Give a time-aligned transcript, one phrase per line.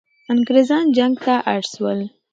[0.31, 1.99] انګریزان جنگ ته اړ سول.